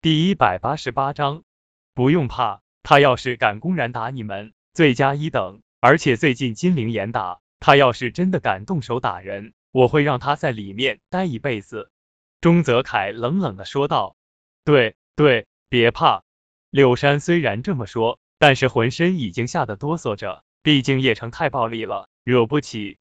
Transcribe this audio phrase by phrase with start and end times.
[0.00, 1.42] 第一百八十八章，
[1.92, 5.60] 不用怕，他要是敢公然打你们，罪加一等。
[5.80, 11.90] 而且最近金陵严打，他要是真的敢动手打人，我会让他在里面待一辈子。
[12.40, 14.14] 钟泽凯冷冷的说道。
[14.64, 16.22] 对对，别怕。
[16.70, 22.98] 柳山虽然这么说，但是浑身已经吓得哆嗦着，毕竟叶城太暴力了，惹不起。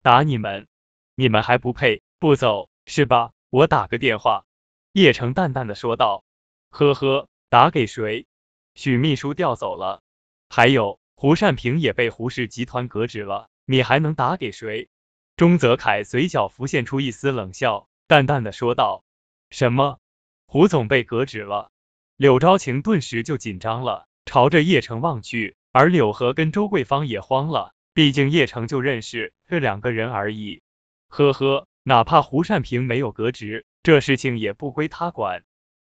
[0.00, 0.66] 打你们，
[1.14, 3.32] 你们还不配，不走是吧？
[3.50, 4.46] 我打个电话。
[4.92, 6.24] 叶城淡淡的说道。
[6.70, 8.26] 呵呵，打给谁？
[8.74, 10.02] 许秘书调走了，
[10.48, 14.88] 还有胡善平也被胡氏集团革职了，你还能打给谁？
[15.36, 19.04] 钟泽凯嘴角浮现出一丝冷笑，淡淡的说道
[19.50, 19.98] ：“什么？
[20.46, 21.70] 胡总被革职了？”
[22.16, 30.60] 柳昭晴顿时就紧张了，朝着叶城望去，而柳河跟周桂芳也慌了，毕竟叶城就认识这两个人而已。
[31.08, 35.44] 呵呵，哪怕胡善平没有革职，这事情也不归他管。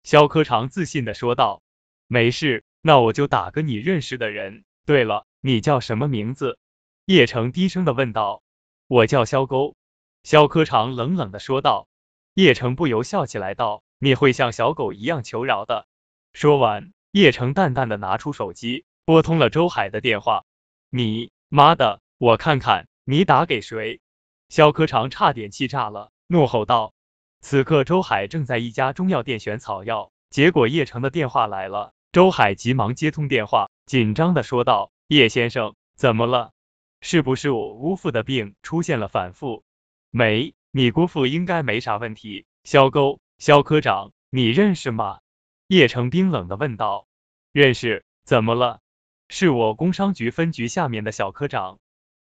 [0.08, 1.60] 肖科长自信的说道
[2.08, 4.64] ：“没事，那我就打个你认识的人。
[4.86, 6.58] 对了，你叫什么名字？”
[7.04, 8.42] 叶城低声的问道。
[8.88, 9.76] “我叫肖沟。”
[10.24, 11.88] 肖科长冷冷的说道。
[12.32, 15.86] 叶城不由笑起来道：“你会像小狗一样求饶的。”
[16.32, 20.46] 说完，叶城淡淡的拿出手机，拨通了周海的电话。
[20.88, 24.00] “你妈的，我看看你打给谁？”
[24.48, 26.94] 肖科长差点气炸了，怒吼道。
[27.40, 31.92] 此刻，周海正在一家中药店选草药，结果叶城的电话来了。
[32.10, 36.52] 周海急忙接通电话，紧张的说道：“叶先生，怎么了？
[37.00, 39.62] 是不是我姑父的病出现了反复
[40.10, 45.20] ？”“没，你姑父应该没啥问题。”肖沟，肖科长，你认识吗？”
[45.68, 47.06] 叶城冰冷的问道。
[47.52, 48.80] “认识，怎么了
[49.28, 51.78] ？”“是我工商局分局下面的小科长。”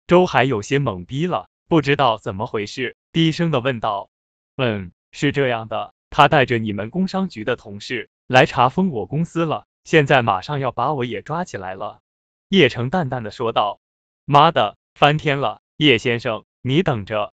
[0.07, 4.09] 周海有些懵逼了，不知道怎么回事，低声的问道
[4.57, 12.01] ：“嗯。”是这样的，他带着你们工商局的同事来查封我公司了，现在马上要把我也抓起来了。
[12.49, 13.79] 叶城淡淡的说道。
[14.25, 15.61] 妈的，翻天了！
[15.77, 17.31] 叶先生，你等着。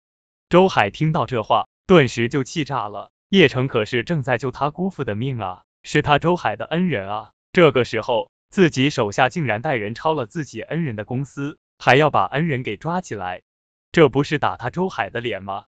[0.49, 3.11] 周海听到这话，顿时就气炸了。
[3.31, 13.43] 叶城可是正在救他姑父的命啊，是他周海的恩人啊，这个时候自己手下竟然带人抄了自己恩人的公司，还要把恩人给抓起来，
[13.91, 15.65] 这不是打他周海的脸吗？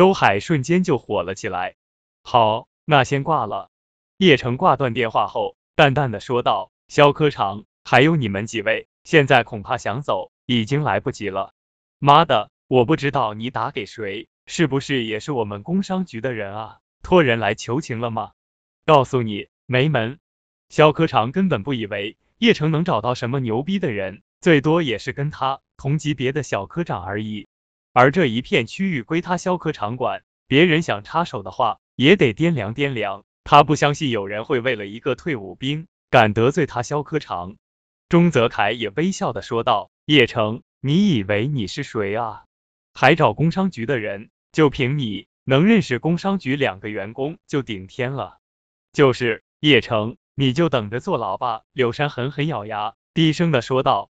[0.00, 1.74] 周海瞬间就火了起来。
[2.22, 3.68] 好，那先挂了。
[4.16, 11.52] 叶城挂断电话后，淡淡的说道：“肖科长，还有你们几位，现在恐怕想走已经来不及了。”
[12.00, 16.78] 妈的，我不知道你打给谁，是不是也是我们工商局的人啊？
[17.02, 18.32] 托人来求情了吗？
[18.86, 20.18] 告诉你，没门。
[20.70, 27.48] 肖科长根本不以为叶城能找到什么牛逼的人，最多也是跟他同级别的小科长而已。
[27.92, 33.24] 而这一片区域归他萧科长管，别人想插手的话，也得掂量掂量。
[33.42, 37.56] 他不相信有人会为了一个退伍兵敢得罪他萧科长。
[38.08, 42.44] 钟泽凯也微笑的说道：“叶城，你以为你是谁啊？
[42.94, 44.30] 还找工商局的人？
[44.52, 48.38] 就凭你能认识工商局两个员工就顶天了。
[48.92, 54.10] 就是叶城，你就等着坐牢吧。”柳山狠狠咬牙，低声的说道：“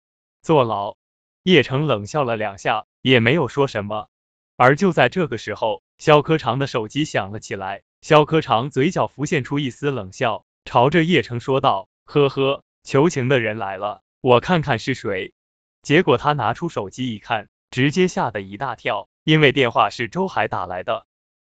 [0.42, 0.96] 坐牢。”
[1.44, 2.84] 叶城冷笑了两下。
[3.02, 4.08] 也没有说什么，
[4.56, 7.82] 而就在这个时候，肖科长的手机响了起来。
[8.00, 15.34] 肖科长嘴角浮现出一丝冷笑，朝着叶城说道：“呵呵，求情的人来了，我看看是谁。”
[15.82, 21.06] 结果他拿出手机一看，直接吓得一大跳，因为电话是周海打来的。